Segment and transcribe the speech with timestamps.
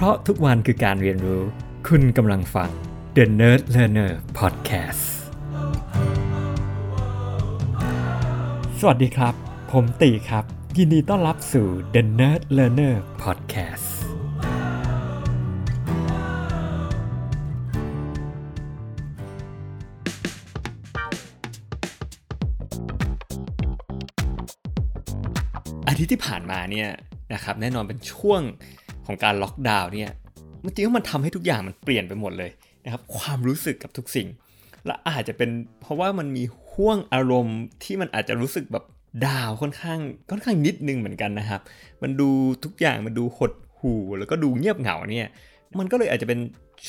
[0.00, 1.42] เพราะทุกวันคือการเรียนรู้
[1.88, 2.70] คุณกำลังฟัง
[3.16, 5.04] The Nerd Learner Podcast
[8.80, 9.34] สวัสดีครับ
[9.72, 10.44] ผมตีครับ
[10.78, 13.88] ยินดีต้อนรับสู่ The Nerd Learner Podcast
[25.88, 26.88] อาทิตย์ที่ผ่านมาเนี่ย
[27.32, 28.42] นะครับแน่นอนเป็นช่วง
[29.08, 30.12] ของการล็อกดาวน์เนี่ย
[30.64, 32.50] มันจริงๆมันทำให้ทุกอย่างมันเปลี่ยนไปหมดเลย
[32.84, 34.28] นะครับความรู้สึกกับทุกสิ่ง
[34.86, 38.84] และอาจจะเป็นเพราะว่ามันมีห่วงอารมณ์ที่มันอาจจะรู้สึกแบบ
[39.26, 39.98] ดาวค่อนข้าง
[40.30, 41.60] ค่อนข้างนิดนึงเหมือนกันนะครับ
[42.02, 42.28] มันดู
[42.64, 45.28] ทุกอย่างมันดูหดหู่แล้วก็ดูเงียบเหงาเนี่ย
[45.78, 46.40] มันก็เลยอาจจะเป็น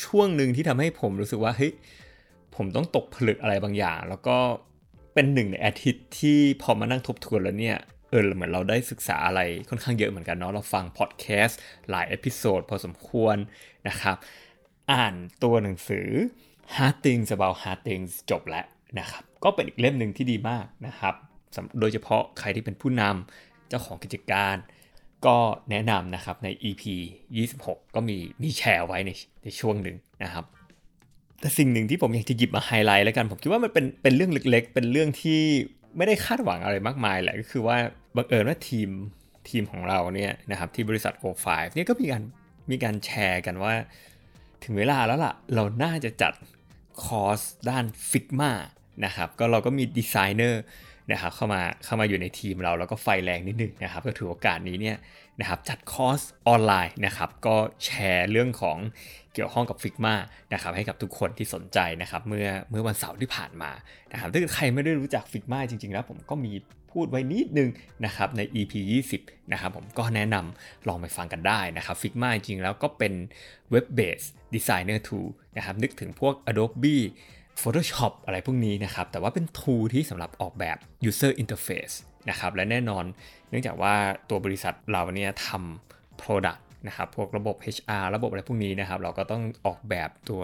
[0.06, 1.72] ช่วงหนึ่งที่ทำให้ผมรู้สึกว่าเฮ้ย
[2.56, 4.38] ผมต้องตกผลึกอะไรบางอย่าง แล้วก็
[5.14, 7.78] เป็นหนึ่งในอาทิตย์ที่พอมานั่งทบทวนแล้วเนี่ย
[8.10, 11.60] เออเหมือนเราได้ศึกษาอะไรค่อนข้างเยอะเหมือนกันเนาะเราฟังพอดแคสต์
[11.90, 13.38] หลาย episode พอสมควร
[13.88, 14.18] นะครับ
[14.92, 16.08] อ่านตัวหนังสือ
[16.76, 18.66] Hard Things About Hard Things จบแล้ว
[19.00, 21.16] นะครับ ก็เป็นอีกเล่มหนึ่งที่ดีมากนะครับ
[21.80, 24.56] โดยเฉพาะใครที่เป็นผู้นำเจ้าของกิจการ
[25.26, 25.38] ก็
[25.72, 26.84] แนะนำนะครับใน EP
[27.38, 29.12] 26 ก็มีมีแชร์ไว้ใน
[29.44, 30.46] ในช่วงหนึ่งนะครับ
[31.40, 35.42] แต่สิ่งหนึ่งที่ผมอยากจะหยิบมาไฮไลท์แล้วกัน ผมคิดว่ามันเป็นเป็นเรื่องเล็กๆ เป็นเรื่องที่
[35.98, 37.78] ไม่ได้คาดหวังอะไรมากมายแหละก็คือว่า
[38.16, 38.90] บังเอิญว่าทีม
[39.50, 42.24] ทีมของเราเนี่ยนะครับที่บริษัท Go5 เนี่ยก็มีการ
[42.72, 43.74] มีการแชร์กันว่า
[44.64, 46.34] ถึงเวลาแล้วล่ะ เราน่าจะจัด
[47.04, 48.52] คอร์สด้าน Figma
[49.06, 50.62] นะครับก็เราก็มีดีไซเนอร์
[51.12, 54.98] นะครับเข้ามาเข้ามาอยู่ในทีมเราแล้วก็ไฟแรงนิดนึงนะครับก็ถือโอกาสนี้เนี่ย
[55.40, 58.78] นะครับจัดคอร์สออนไลน์นะครับก็แชร์เรื่องของ
[59.34, 60.16] เกี่ยวข้องกับ Figma
[60.54, 63.72] นะครับให้กับทุกคนที่สนใจนะครับเมื่อเมื่อวันเสาร์ที่ผ่านมา
[64.12, 66.52] นะครับถ้าใครไม่ได้รู้จัก Figma จริง ๆ แล้วผมก็มี
[66.92, 67.70] พูดไว้นิดนึง
[68.06, 68.74] นะครับใน EP
[69.14, 73.14] 20 นะครับผมก็แนะนำลองไปฟังกันได้นะครับ Figma จริงๆแล้วก็เป็น
[73.74, 76.98] Web Based Designer Tool นะครับนึกถึงพวก Adobe
[77.62, 80.78] Photoshop อะไรพวกนี้นะครับ แต่ว่าเป็น tool ที่สำหรับออกแบบ
[81.10, 81.96] user interface
[82.30, 83.04] นะครับและแน่นอน
[83.50, 83.96] เนื่องจากว่า
[84.30, 90.42] ตัวบริษัทเราเนี่ยทำ product นะครับพวกระบบ HR ระบบอะไรพวกนี้นะครับ เราก็ต้องออกแบบตัว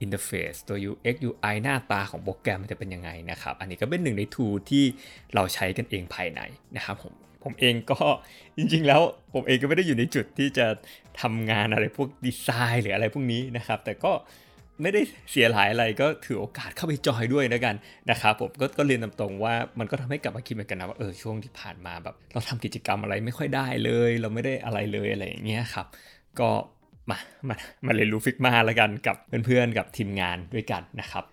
[0.00, 4.84] อินเทอร์เฟซตัว UX UI หน้าตาของโปรแกรมมันจะเป็นยังไงนะครับ อันนี้ก็เป็นหนึ่งใน tool ที่
[5.34, 6.40] เราใช้กันเองภายใน
[6.76, 7.12] นะครับผม
[7.44, 7.98] ผมเองก็
[8.56, 9.00] จริงๆแล้ว
[9.34, 10.66] ผมเองก็ไม่ได้อยู่ในจุดที่จะ
[11.20, 14.12] ทำงานอะไรพวกดีไซน์หรืออะไรพวกนี้นะครับ แต่ก็
[14.82, 15.00] ไม่ได้
[15.32, 17.74] เสียหายอะไรก็ถือโอกาสเข้าไปจอยด้วยนะกัน
[18.10, 25.86] นะครับผมก็ก็เรียนตรงๆว่ามันก็ทำให้กลับมาคิดเหมือนกันนะว่าเออช่วงที่ผ่านมาแบบ เราทำกิจกรรมอะไรไม่ค่อยได้เลย เราไม่ได้อะไรเลยอะไรอย่างเงี้ยครับ
[26.40, 26.50] ก็
[27.10, 27.18] มา
[27.48, 31.24] มามาเรียนรู้ Figma แล้วกันกับเพื่อนๆกับทีมงานด้วยกันนะครับ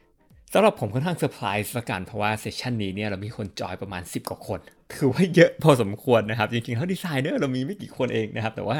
[0.53, 4.59] สำหรับผมค่อนข้างเซอร์ไพรส์ละกันเพราะว่า session นี้เนี่ยเรามีคนจอยประมาณ 10 กว่าคน
[4.93, 8.77] ถือว่าเยอะพอสมควรนะครับ จริงๆถ้าดีไซเนอร์เรามีไม่กี่คนเองนะครับ แต่ว่า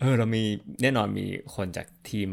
[0.00, 0.42] เออเรามี
[0.82, 1.26] แน่นอนมี
[1.56, 2.28] คนจากทีม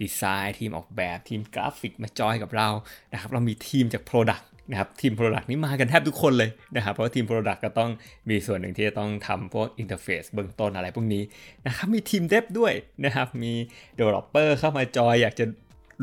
[0.00, 2.68] ดีไซน์ทีมออกแบบทีมกราฟิกมาจอยกับเรา
[3.12, 7.90] นะครับเรามีทีมจาก Product นะครับทีม Product นี่มากันแทบทุกคนเลยนะครับเพราะทีม Product ก็ต้อง
[8.30, 11.22] มีส่วนหนึ่งที่จะต้องทำพวก interface เบื้องต้นอะไรพวกนี้
[11.66, 12.72] นะครับมีทีม dev ด้วย
[13.04, 13.52] นะครับมี
[13.98, 15.44] Developer เข้ามาจอยอยากจะ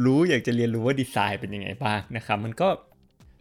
[0.05, 2.69] รู้อยากจะเรียนรู้ว่าดีไซน์เป็นยังไงบ้างนะครับมันก็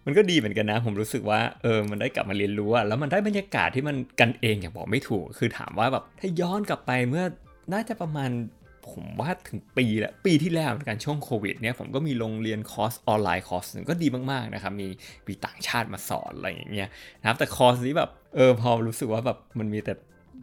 [0.06, 7.24] มันก็ดีเหมือนกันนะ ผมรู้สึกว่าเออมันได้กลับมาเรียนรู้อะแล้วมันได้บรรยากาศที่มันกันเองอย่างบอกไม่ถูก คือถามว่าแบบถ้าย้อนกลับไปเมื่อ
[7.72, 8.30] น่าจะประมาณ
[8.90, 14.88] ผมว่าถึงปีละปีที่แล้วในการช่วงโควิดเนี่ยผมก็มีลงเรียนคอร์สออนไลน์คอร์สหนึ่งก็ดีมากๆนะครับมี
[15.26, 16.88] มีต่างชาติมาสอนอะไรอย่างเงี้ย
[17.20, 19.94] นะครับแต่คอร์สนี้แบบเออพอรู้สึกว่าแบบมันมีแต่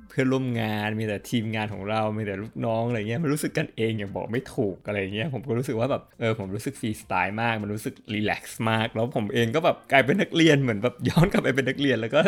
[0.07, 12.21] เพื่อนร่วมงานมีแต่ทีมงานของเรามีแต่ลูกน้องอะไรเงี้ยมันรู้สึกกันเองอย่างบอกไม่ถูกอะไรเงี้ยผมก็รู้สึกว่าแบบเออผมรู้สึกฟรีสไตล์มาก มันรู้สึก relax มาก แล้วผมเองก็แบบกลายเป็นนักเรียนเหมือนแบบย้อนกลับไปเป็นนักเรียนแล้วก็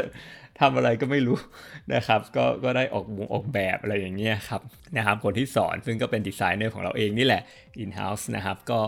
[0.59, 1.37] ทำอะไรก็ไม่รู้
[1.93, 4.61] นะครับ ก็ก็ได้ออกวงออกแบบอะไรอย่างเงี้ยครับ
[4.97, 7.41] นะครับคนที่สอนซึ่งก็เป็นดีไซเนอร์ของเราเองนี่แหละ
[7.83, 8.81] in-house นะครับก็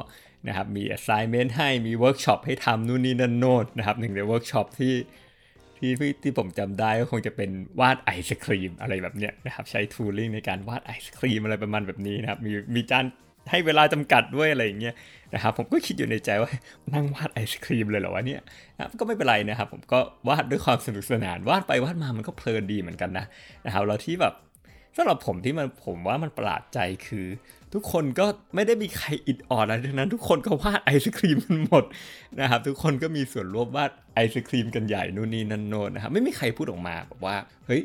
[0.48, 4.94] นะครับมี assignment ให้มีเวิร์กช็อปให้ทำนู่นนี่นั่นโน่นนะครับหนึ่งในเวิร์กช็อปที่
[5.84, 7.50] ที่ที่ผมจำได้ก็คงจะเป็น
[7.80, 13.06] วาดไอศครีมอะไรแบบเนี้ยนะครับใช้ tooling ในการวาดไอศครีมอะไรประมาณแบบนี้นะครับมีมีจาน
[13.52, 14.96] ให้เวลาจำกัดด้วยอะไรอย่างเงี้ย
[15.34, 16.52] นะครับผมก็คิดอยู่ในใจว่า
[16.94, 18.42] นั่งวาดไอศครีมเลยเหรอวะเนี่ย
[18.78, 20.00] นะก็ไม่เป็นไรนะครับ ผมก็
[20.30, 23.26] วาดด้วยความสนุกสนานวาดไปวาดมามันก็เพลินดีเหมือนกันนะ
[23.66, 24.34] นะครับแล้วที่แบบ
[24.98, 27.26] สำหรับผมที่มันผมว่ามันประหลาดใจคือ
[27.74, 28.26] ทุกคนก็
[28.56, 31.84] ไม่ได้มีใครอิดออดอะไรทั้งนั้น ทุกคนก็วาดไอศครีมกันหมด
[32.40, 37.36] นะครับ ทุกคนก็มีส่วนร่วมวาดไอศครีมกันใหญ่นู่นนี่นั่นโน้นนะครับ ไม่มีใครพูดออกมาบอกว่า
[37.66, 37.82] เฮ้ย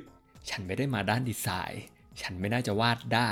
[0.50, 1.84] ฉันไม่ได้มาด้านดีไซน์
[2.20, 3.30] ฉันไม่น่าจะวาดได้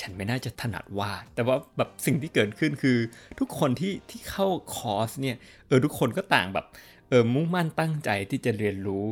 [0.00, 2.98] ฉันไม่น่าจะถนัดวาด แต่ว่าแบบสิ่งที่เกิดขึ้นคือ
[3.38, 5.36] ทุกคนที่ที่เข้าคอร์สเนี่ย
[5.68, 6.66] เออทุกคนก็ต่างแบบ
[7.08, 9.04] เออมุ่งมั่นตั้งใจที่จะเรียนรู้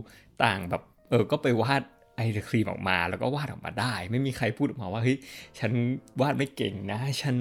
[0.44, 1.82] ต่างแบบ เออก็ไปวาด
[2.16, 5.18] ไอศครีมออกมาแล้วก็วาดออกมาได้ ไม่มีใครพูดออกมาว่าเฮ้ย
[5.58, 5.72] ฉัน
[6.20, 7.36] วาดไม่เก่งนะ ฉัน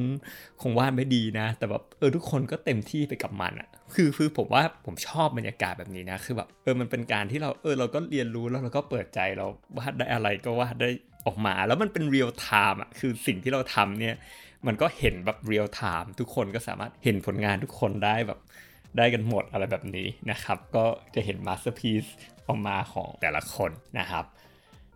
[0.61, 9.45] คงวาดไม่ดีนะ แต่แบบเออทุกคนก็เต็มที่ไปกับมันอะคือคือผมว่าผมชอบบรรยากาศแบบนี้นะคือแบบเออมันเป็นการที่เราเออเราก็เรียนรู้แล้วเราก็เปิดใจเรา
[9.77, 10.89] วาดได้อะไรก็วาดได้
[11.25, 14.15] ออกมา แล้วมันเป็นเรียลไทม์อะคือสิ่งที่เราทำเนี่ย
[14.67, 18.39] มันก็เห็นแบบเรียลไทม์ทุกคนก็สามารถเห็นผลงานทุกคนได้แบบ
[18.97, 20.85] ได้กันหมดอะไรแบบนี้นะครับ ก็
[21.15, 22.05] จะเห็น masterpiece
[22.47, 24.25] ออกมาของแต่ละคนนะครับ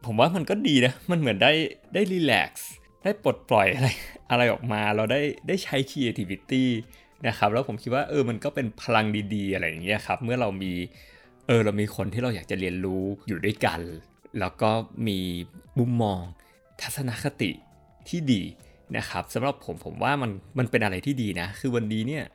[0.06, 1.52] ผมว่ามันก็ดีนะ มันเหมือนได้
[1.94, 2.70] ได้ relax
[3.04, 3.88] ได้ปลดปล่อยอะไร
[4.32, 6.66] อะไรออกมาเราได้ได้ใช้ creativity
[7.28, 9.06] นะครับแล้วผมคิดว่าเออมันก็เป็นพลัง
[9.36, 10.74] ดีๆ อะไรอย่างเงี้ยครับ เมื่อเรามี
[11.48, 13.80] เออเรามีคนที่เราอยากจะเรียนรู้อยู่ด้วยกัน
[14.40, 14.70] แล้วก็
[15.08, 15.20] มี
[15.80, 16.20] มุมมอง
[16.82, 17.52] ทัศนคติ
[18.10, 18.42] ที่ดี
[18.98, 22.26] นะครับสำหรับผมผมว่ามันมันเป็นอะไรที่ดีนะ คือวันนี้เนี่ย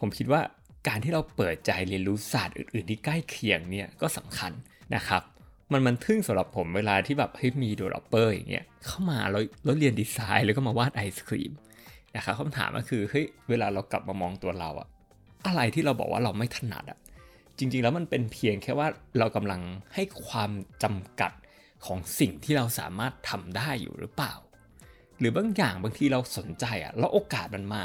[0.00, 0.40] ผมคิดว่า
[0.88, 4.52] การที่เราเปิดใจเรียนรู้ศาสตร์อื่นๆที่ใกล้เคียงเนี่ยก็สำคัญ
[4.94, 5.22] นะครับ
[5.72, 11.52] มันมันทึ่งสำหรับผมเวลาที่แบบเฮ้ยมี developer อย่างเงี้ยเข้ามาแล้วแล้วเรียนดีไซน์แล้วก็มาวาดไอศครีม
[12.16, 14.88] นะครับคำถามก็คือเฮ้ยเวลาเรากลับมามองตัวเราอะ
[15.46, 16.98] อะไรที่เราบอกว่าเราไม่ถนัดอะ
[17.58, 18.88] จริง ๆ แล้วมันเป็นเพียงแค่ว่า
[19.18, 19.60] เรากำลัง
[19.94, 20.50] ให้ความ
[20.82, 21.32] จำกัด
[21.86, 24.34] ของสิ่งที่เราสามารถทำได้อยู่หรือเปล่า
[25.18, 27.84] หรือบางอย่างบางทีเราสนใจอะแล้วโอกาสมันมา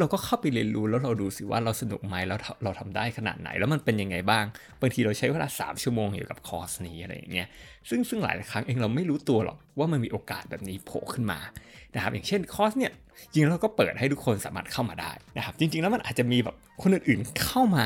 [0.00, 4.44] เราก็เข้าไปเรียนรู้แล้วเราดูสิว่าเราสนุกไหมแล้วเราทำได้ขนาดไหน แล้วมันเป็นยังไงบ้าง
[4.80, 7.48] บางทีเราใช้เวลา 3 ชั่วโมงอยู่กับคอร์สนี้อะไรอย่างเงี้ย
[7.88, 11.38] ซึ่งซึ่งหลายครั้งเองเราไม่รู้ตัวหรอกว่ามันมีโอกาสแบบนี้โผล่ขึ้นมา
[11.94, 12.92] นะครับอย่างเช่นคอร์สเนี่ย
[13.32, 17.84] จริงเราก็เปิดให้ทุกคนสามารถเข้ามาได้นะครับจริง ๆ แล้วมันอาจจะมีแบบคนอื่นๆเข้ามา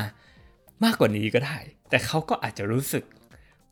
[0.83, 1.57] มากกว่านี้ก็ได้
[1.89, 3.03] แต่เขาก็อาจจะรู้สึก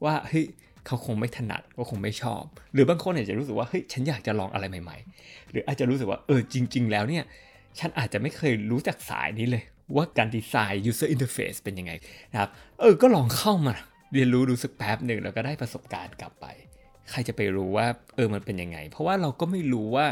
[0.05, 0.45] ว่าเฮ้ย
[0.85, 2.43] เขาคงไม่ถนัดก็คงไม่ชอบ
[2.73, 7.23] หรือบางคนอาจจะรู้สึกว่าเฮ้ยฉันอยากจะลองอะไรใหม่ ๆ หรืออาจจะรู้สึกว่าเออจริง ๆ แล้วเนี่ย
[7.79, 9.63] ฉันอาจจะไม่เคยรู้จักสายนี้เลย
[9.95, 11.91] ว่าการดีไซน์ user interface เป็นยังไง
[12.31, 13.75] นะครับ เออ ก็ลองเข้ามา
[14.13, 16.45] เรียนรู้ดูสักแป๊บหนึ่งแล้วก็ได้ประสบการณ์กลับไป
[17.09, 20.07] ใครจะไปรู้ว่า เออ มันเป็นยังไง เพราะว่าเราก็ไม่รู้ว่า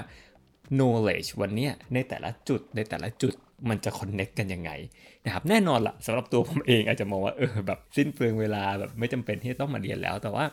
[0.77, 3.33] knowledge วันนี้ในแต่ละจุดในแต่ละจุด
[3.69, 4.71] มันจะ connect กันยังไง
[5.25, 10.45] นะครับแน่นอนละสำหรับตัวผมเองอาจจะมองว่าเออแบบสิ้นเปลืองเวลาแบบไม่จำเป็นที่จะต้องมาเรียนแล้ว แต่ว่า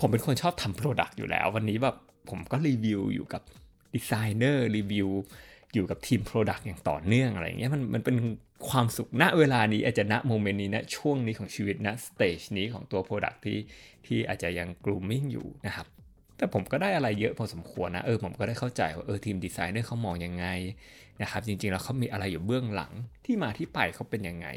[0.00, 1.96] ผมเป็นคนชอบทำ product อยู่แล้ว วันนี้แบบ
[2.30, 3.42] ผมก็รีวิวอยู่กับ
[3.94, 5.08] ดีไซเนอร์รีวิว
[5.74, 8.16] อยู่กับทีม Product อย่างต่อเนื่องอะไรเงี้ยมันมันเป็น
[8.68, 13.58] ความสุขณเวลานี้อาจจะณโมเมนต์นี้ณช่วงนี้ของชีวิตณสเตจนี้ของตัว Product ที่
[14.06, 15.86] ที่อาจจะยัง grooming อยู่นะครับ
[16.36, 20.46] แต่ผมก็ได้อะไรเยอะพอสมควรนะเออผมก็ได้เข้าใจว่าเออทีมดีไซเนอร์เขามองยังไง
[21.22, 22.92] นะครับจริงๆแล้วเขามีอะไรอยู่เบื้องหลัง
[23.24, 24.48] ที่มาที่ไปเขาเป็นยังไง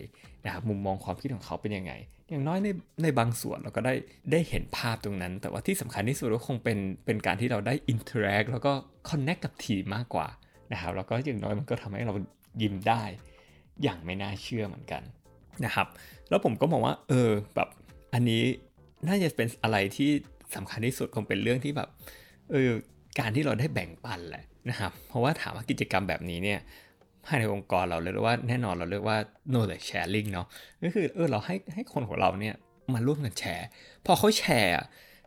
[0.46, 1.94] นะครับมุมมองความคิดของเขาเป็นยังไง
[2.30, 2.68] อย่างน้อยใน
[3.04, 3.94] ในบางส่วนเราก็ได้
[4.32, 8.74] ได้เห็นภาพตรงนั้น แต่ว่าที่สำคัญที่สุดก็คงเป็นเป็นการที่เราได้ interact แล้วก็
[9.10, 10.28] connect กับทีมมากกว่า
[10.74, 12.14] นะครับแล้วก็อย่างน้อยมันก็ทำให้เรา
[12.62, 13.04] ยิ้มได้
[13.84, 15.02] อย่างไม่น่าเชื่อเหมือนกัน
[15.66, 15.88] นะครับ
[16.30, 17.70] แล้วผมก็มองว่า เออแบบ
[18.14, 18.44] อันนี้
[19.08, 20.10] น่าจะเป็นอะไรที่
[20.56, 21.90] สำคัญที่สุดคงเป็นเรื่องที่แบบ
[22.52, 22.70] เออ
[23.20, 26.60] การที่เราได้แบ่งปันแหละนะครับ เพราะว่าถามว่ากิจกรรมแบบนี้เนี่ย
[27.26, 29.18] ภายในองค์กรเราเรียกว่าแน่นอนเราเรียกว่า
[29.52, 30.48] knowledge sharing เนาะ
[30.84, 32.56] ก็คือเออเราให้ให้คนของเราเนี่ย
[32.94, 33.68] มาร่วมกันแชร์
[34.06, 34.74] พอเขาแชร์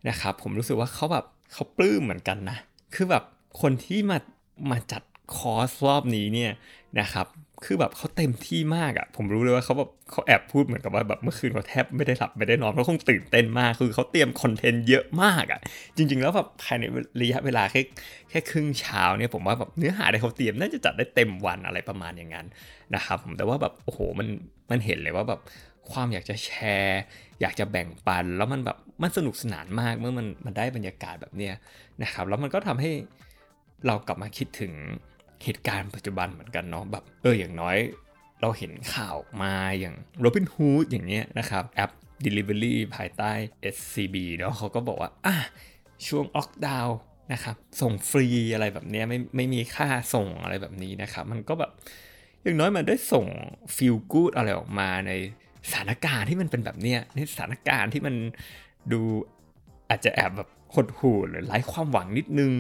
[0.08, 2.56] นะครับผมรู้สึกว่าเขาแบบเขาปลื้มเหมือนกันนะ
[2.94, 3.24] คือแบบ
[3.60, 4.18] คนที่มา
[4.70, 5.02] มาจัด
[5.36, 6.52] คอร์สรอบนี้เนี่ย
[7.00, 7.26] นะครับ
[7.64, 15.60] คือแบบเขาเต็มที่มากอะ่ะ ผมรู้เลยว่าเขาแบบเขาแอบพูดเหมือนกับว่าแบบเมื่อคืนเขาแทบไม่ได้หลับไม่ได้นอนเพราะคงตื่นเต้นมากคือเขาเตรียมคอนเทนต์เยอะมากอะ่ะ
[15.96, 16.84] จริง ๆ แล้วแบบภายใน
[17.22, 17.82] ระยะเวลาแค่
[18.30, 22.46] แค่ครึ่งเช้าเนี่ยผมว่าแบบเนื้อหาที่เขาเตรียมน่าจะจัดได้เต็มวันอะไรประมาณอย่างนั้น
[22.94, 24.28] นะครับผมแต่ว่าแบบโอ้โหมัน
[24.70, 25.40] มันเห็นเลยว่าแบบ
[25.92, 26.50] ความอยากจะแช
[26.82, 27.00] ร์
[27.40, 31.54] อยากจะแบ่งปัน แล้วมันแบบมันสนุกสนานมากเมื่อมันมันได้บรรยากาศแบบเนี้ย
[32.02, 32.90] นะครับแล้วมันก็ทำให้
[33.86, 34.72] เรากลับมาคิดถึง
[35.44, 37.76] เหตุการณ์ปัจจุบันเหมือนกันเนาะแบบเอออย่างน้อย
[38.40, 39.94] เราเห็นข่าวมาอย่าง
[40.24, 41.90] Robinhood อย่างเงี้ยนะครับแอป
[42.24, 43.32] Delivery ภายใต้
[43.74, 45.36] SCB เนาะเขาก็บอกว่าอะ
[46.06, 46.88] ช่วงออกดาว
[47.32, 51.70] นะครับส่งฟรีอะไรแบบเนี้ยไม่ไม่มีค่าส่งอะไรแบบนี้นะครับ มันก็แบบ
[52.42, 53.26] อย่างน้อยมันได้ส่ง
[53.76, 55.12] ฟิลกูดอะไรออกมาใน
[55.70, 58.14] สถานการณ์ที่มันเป็นแบบเนี้ยในสถานการณ์ที่มัน
[58.92, 59.00] ดู
[59.90, 62.52] อาจจะแอบแบบหดหู่หรือไร้ความหวังนิดนึง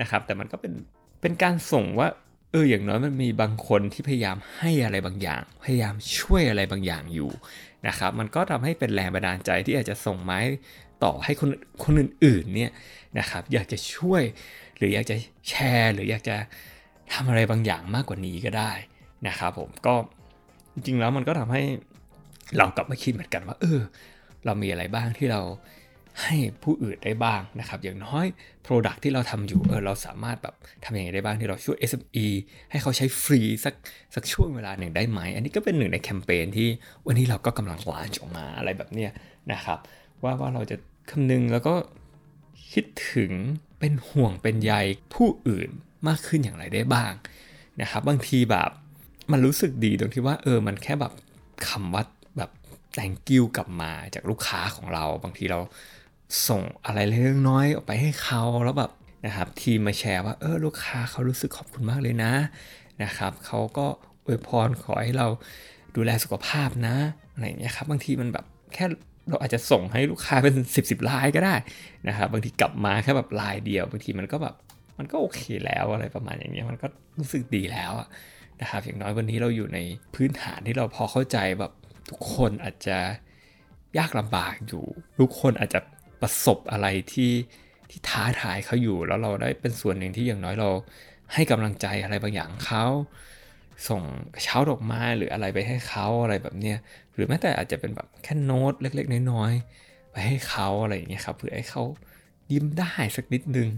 [0.00, 0.72] นะครับ แต่มันก็เป็น
[1.20, 2.08] เป็นการส่งว่า
[2.52, 7.30] เอออย่างน้อยมันมีบางคนที่พยายามให้อะไรบางอย่าง พยายามช่วยอะไรบางอย่างอยู่
[7.86, 10.38] นะครับ มันก็ทำให้เป็นแรงบันดาลใจที่อาจจะส่งไม้
[11.04, 11.50] ต่อให้คน
[11.84, 12.72] คนอื่นๆเนี่ย
[13.18, 14.22] นะครับ อยากจะช่วย
[14.76, 15.16] หรืออยากจะ
[15.48, 16.36] แชร์ หรืออยากจะ
[17.12, 18.72] ทำอะไรบางอย่างมากกว่านี้ก็ได้
[19.28, 19.94] นะครับผมก็
[20.72, 21.62] จริงๆแล้วมันก็ทำให้
[22.56, 23.80] เรากลับมาคิดเหมือนกันว่า เออ
[24.44, 25.40] เรามีอะไรบ้างที่เรา
[26.22, 28.26] ให้ผู้อื่นได้บ้างนะครับ อย่างน้อย
[28.66, 32.26] Product ที่เราทำอยู่เออเราสามารถแบบทำยังไงได้บ้างที่เราช่วย SME
[32.70, 33.74] ให้เขาใช้ฟรีสัก
[34.14, 36.68] สักช่วงเวลาหนึ่งได้ไหม อันนี้ก็เป็นหนึ่งในแคมเปญที่
[37.06, 39.12] วันนี้เราก็กำลังลานออกมาอะไรแบบเนี้ย
[39.52, 39.78] นะครับ
[40.22, 40.76] ว่าว่าเราจะ
[41.10, 41.74] คำนึงแล้วก็
[42.72, 43.32] คิดถึง
[43.78, 44.72] เป็นห่วงเป็นใย
[45.14, 45.70] ผู้อื่น
[46.08, 47.12] มากขึ้นอย่างไรได้บ้าง
[47.80, 48.70] นะครับ บางทีแบบ
[49.32, 51.12] มันรู้สึกดีตรงที่ว่าเออมันแค่แบบ
[51.68, 52.04] คำว่า
[52.36, 52.50] แบบ
[52.96, 55.60] thank you กลับมาจากลูกค้าของเรา บางทีเรา
[56.48, 58.92] ส่งอะไรเล็กน้อยออกไปให้เขาแล้วแบบ
[59.26, 62.32] นะครับทีมมาแชร์ว่าเออลูกค้าเขารู้สึกขอบคุณมากเลยนะ
[63.02, 63.86] นะครับเขาก็
[64.24, 65.26] อวยพรขอให้เรา
[65.96, 66.96] ดูแลสุขภาพนะ
[67.32, 68.44] อะไรอย่างเงี้ยครับบางทีมันแบบ
[68.74, 68.84] แค่
[69.28, 71.54] เราอาจจะส่งให้ลูกค้าเป็น 10บสลายก็ได้
[72.08, 74.54] นะครับบางทีกลับมาแค่แบบลายเดียวบางทีมันก็แบบ
[74.98, 76.86] มันก็โอเคแล้วอะไรประมาณอย่างเงี้ยมันก็
[77.18, 77.92] รู้สึกดีแล้ว
[78.60, 79.78] นะครับอย่างน้อยวันนี้เราอยู่ใน
[80.14, 81.72] พื้นฐานที่เราพอเข้าใจแบบ
[82.10, 82.98] ทุกคนอาจจะ
[83.98, 84.84] ยากลำบากอยู่
[85.20, 85.80] ทุกคนอาจจะ
[86.22, 87.32] ประสบอะไรที่
[87.90, 90.70] ที่ท้าทายเขาอยู่ แล้วเราได้เป็นส่วนหนึ่งที่อย่างน้อยเรา
[91.34, 92.84] ให้กำลังใจอะไรบางอย่างเขา
[93.88, 94.02] ส่ง
[94.42, 96.78] เช้าดอกไม้หรืออะไรไปให้เขาอะไรแบบเนี้ย
[97.14, 101.82] หรือแม้แต่อาจจะเป็นแบบแค่โน้ตเล็ก ๆ น้อยๆไปให้เขาอะไรอย่างเงี้ยครับเพื่อให้เขา
[102.52, 103.68] ยิ้มได้สักนิดนึง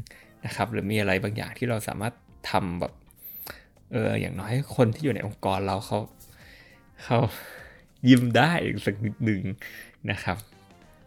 [0.44, 2.14] นะครับ หรือมีอะไรบางอย่างที่เราสามารถ
[2.50, 2.92] ทำแบบ
[3.92, 5.98] เอออย่างน้อยคนที่อยู่ในองค์กรเราเขา
[7.04, 7.18] เขา
[8.08, 8.52] ยิ้มได้
[8.86, 9.42] สักนิดนึง
[10.10, 10.36] นะครับ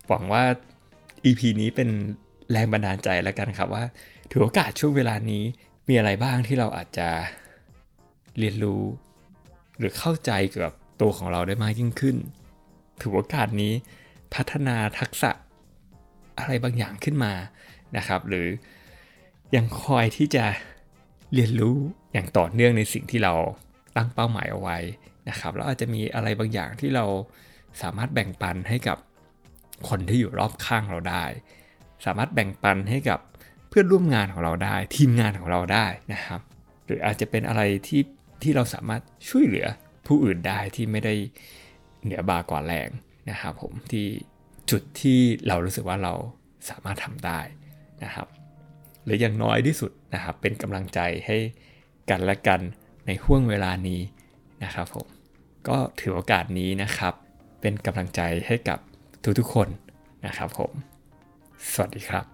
[0.07, 0.43] หวังว่า
[1.25, 1.89] EP นี้เป็น
[2.51, 3.83] แรงบันดาลใจแล้วกันครับว่า
[4.31, 5.43] ถือโอกาสช่วงเวลานี้
[5.87, 7.09] มีอะไรบ้างที่เราอาจจะ
[8.39, 8.83] เรียนรู้
[9.77, 12.17] หรือเข้าใจเกี่ยวกับตัวของเราได้มากยิ่งขึ้น
[12.99, 13.73] ถือโอกาสนี้
[14.33, 15.31] พัฒนาทักษะ
[16.39, 17.33] อะไรบางอย่างขึ้นมา
[17.97, 18.47] นะครับ หรือ
[19.55, 20.45] ยังคอยที่จะ
[21.33, 21.75] เรียนรู้
[22.13, 23.33] อย่างต่อเนื่องในสิ่งที่เรา
[23.95, 24.77] ตั้งเป้าหมายเอาไว้
[25.29, 27.05] นะครับแล้วอาจจะมีอะไรบางอย่างที่เรา
[27.81, 28.97] สามารถแบ่งปันให้กับ
[29.89, 31.23] คนที่อยู่รอบข้างเราได้
[32.05, 33.19] สามารถแบ่งปันให้กับ
[33.69, 36.41] เพื่อนร่วมงานของเราได้ ทีมงานของเราได้นะครับ
[36.85, 38.01] หรืออาจจะเป็นอะไรที่
[38.43, 39.67] ที่เราสามารถช่วยเหลือ
[40.07, 41.13] ผู้อื่นได้ที่ไม่ได้
[42.03, 42.89] เหนือบากว่าแรง
[43.29, 44.05] นะครับผมที่
[44.71, 46.13] จุดที่เรารู้สึกว่าเรา
[46.69, 47.39] สามารถทำได้
[48.03, 48.27] นะครับ
[49.03, 51.37] หรืออย่างน้อยที่สุดนะครับเป็นกำลังใจให้
[52.09, 52.61] กันและกัน
[53.05, 54.01] ในห่วงเวลานี้
[54.63, 55.07] นะครับผม
[55.67, 57.13] ก็ถือโอกาสนี้นะครับ
[57.61, 58.79] เป็นกำลังใจให้กับ
[59.39, 59.67] ทุกๆคน
[60.25, 60.71] นะครับผม
[61.71, 62.25] สวัสดีครับ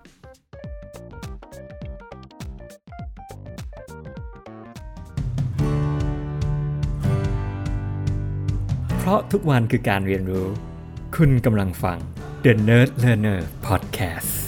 [8.98, 10.48] เพราะทุกวันคือการเรียนรู้
[11.16, 11.98] คุณกำลังฟัง
[12.44, 14.39] The Nerd Learner Podcast